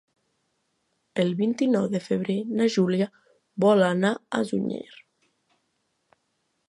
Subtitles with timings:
[1.23, 3.09] El vint-i-nou de febrer na Júlia
[3.67, 5.01] vol anar a Sunyer.